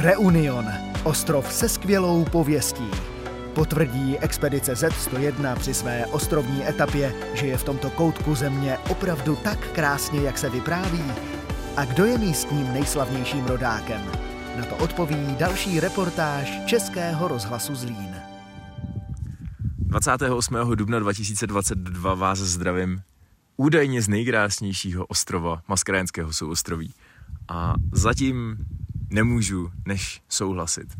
[0.00, 0.66] Reunion,
[1.04, 2.90] ostrov se skvělou pověstí.
[3.54, 9.72] Potvrdí expedice Z101 při své ostrovní etapě, že je v tomto koutku země opravdu tak
[9.72, 11.04] krásně, jak se vypráví.
[11.76, 14.00] A kdo je místním nejslavnějším rodákem?
[14.56, 18.16] Na to odpoví další reportáž Českého rozhlasu Zlín.
[19.78, 20.56] 28.
[20.74, 23.00] dubna 2022 vás zdravím
[23.56, 26.94] údajně z nejkrásnějšího ostrova Maskarénského souostroví.
[27.48, 28.56] A zatím
[29.10, 30.96] nemůžu než souhlasit.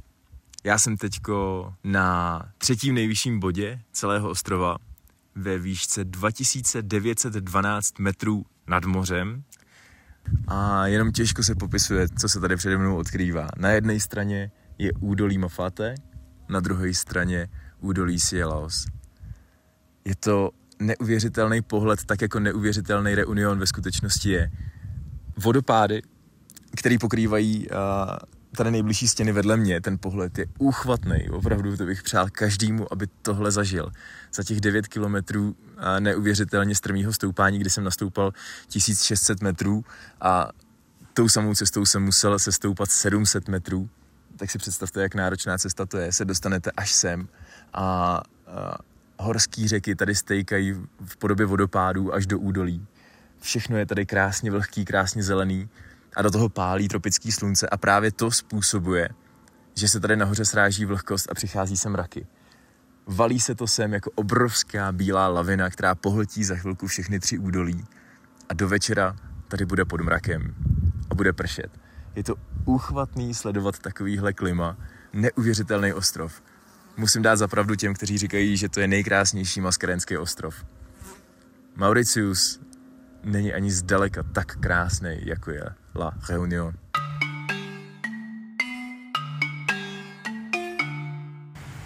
[0.65, 4.77] Já jsem teďko na třetím nejvyšším bodě celého ostrova
[5.35, 9.45] ve výšce 2912 metrů nad mořem
[10.49, 13.49] a jenom těžko se popisuje, co se tady přede mnou odkrývá.
[13.57, 15.95] Na jedné straně je údolí Mafate,
[16.49, 17.49] na druhé straně
[17.81, 18.87] údolí Sielaos.
[20.05, 24.51] Je to neuvěřitelný pohled, tak jako neuvěřitelný reunion ve skutečnosti je.
[25.37, 26.03] Vodopády,
[26.77, 27.77] který pokrývají uh,
[28.57, 31.31] tady nejbližší stěny vedle mě, ten pohled je úchvatný.
[31.31, 33.93] Opravdu to bych přál každému, aby tohle zažil.
[34.35, 35.57] Za těch 9 kilometrů
[35.99, 38.33] neuvěřitelně strmého stoupání, kdy jsem nastoupal
[38.69, 39.85] 1600 metrů
[40.21, 40.49] a
[41.15, 43.89] tou samou cestou jsem musel se stoupat 700 metrů,
[44.37, 46.13] tak si představte, jak náročná cesta to je.
[46.13, 47.29] Se dostanete až sem
[47.73, 48.23] a, a
[49.19, 50.73] horský řeky tady stejkají
[51.05, 52.87] v podobě vodopádů až do údolí.
[53.41, 55.69] Všechno je tady krásně vlhký, krásně zelený
[56.19, 59.09] a do toho pálí tropický slunce a právě to způsobuje,
[59.75, 62.27] že se tady nahoře sráží vlhkost a přichází sem mraky.
[63.07, 67.85] Valí se to sem jako obrovská bílá lavina, která pohltí za chvilku všechny tři údolí
[68.49, 69.17] a do večera
[69.49, 70.55] tady bude pod mrakem
[71.11, 71.71] a bude pršet.
[72.15, 74.77] Je to úchvatný sledovat takovýhle klima,
[75.13, 76.43] neuvěřitelný ostrov.
[76.97, 80.65] Musím dát zapravdu těm, kteří říkají, že to je nejkrásnější maskarenský ostrov.
[81.77, 82.61] Mauritius
[83.25, 85.65] není ani zdaleka tak krásný, jako je
[85.99, 86.73] La Réunion.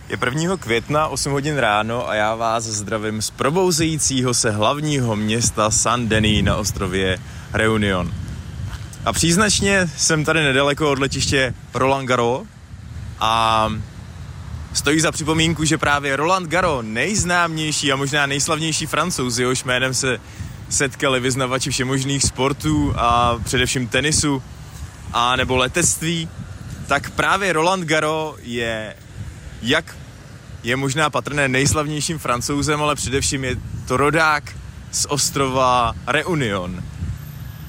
[0.09, 0.57] Je 1.
[0.57, 6.45] května, 8 hodin ráno a já vás zdravím z probouzejícího se hlavního města San Denis
[6.45, 7.19] na ostrově
[7.53, 8.13] Reunion.
[9.05, 12.47] A příznačně jsem tady nedaleko od letiště Roland Garros
[13.20, 13.69] a
[14.73, 20.20] stojí za připomínku, že právě Roland Garros, nejznámější a možná nejslavnější francouz, jehož jménem se
[20.73, 24.43] setkali vyznavači všemožných sportů a především tenisu
[25.13, 26.29] a nebo letectví,
[26.87, 28.95] tak právě Roland Garros je
[29.63, 29.97] jak
[30.63, 33.57] je možná patrné nejslavnějším francouzem, ale především je
[33.89, 34.57] to rodák
[34.91, 36.83] z ostrova Reunion.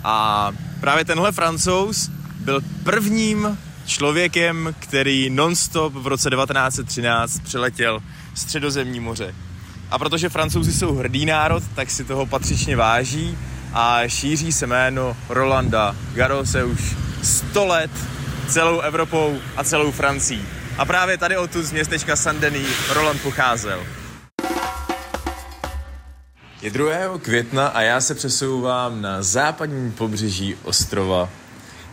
[0.03, 2.09] A právě tenhle francouz
[2.39, 7.99] byl prvním člověkem, který nonstop v roce 1913 přeletěl
[8.35, 9.35] středozemní moře.
[9.93, 13.37] A protože francouzi jsou hrdý národ, tak si toho patřičně váží
[13.73, 17.91] a šíří se jméno Rolanda Garose už 100 let
[18.47, 20.45] celou Evropou a celou Francií.
[20.77, 23.83] A právě tady odtud z městečka Saint-Denis Roland pocházel.
[26.61, 27.19] Je 2.
[27.21, 31.29] května a já se přesouvám na západní pobřeží ostrova,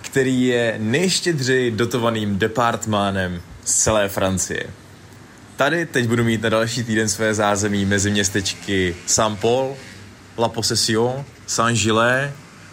[0.00, 4.70] který je nejštědřeji dotovaným departmánem z celé Francie.
[5.60, 9.76] Tady teď budu mít na další týden své zázemí mezi městečky Saint-Paul,
[10.38, 12.32] La Possession, Saint-Gilles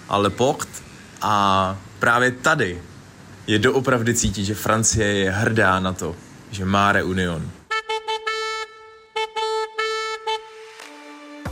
[0.10, 0.68] a Le Port
[1.22, 2.82] a právě tady
[3.48, 6.16] je doopravdy cítit, že Francie je hrdá na to,
[6.52, 7.52] že má reunion.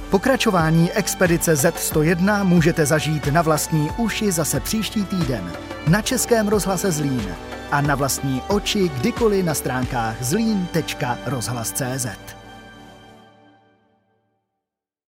[0.10, 5.52] Pokračování expedice Z101 můžete zažít na vlastní uši zase příští týden
[5.88, 7.36] na Českém rozhlase Zlín
[7.72, 12.35] a na vlastní oči kdykoliv na stránkách zlín.rozhlas.cz.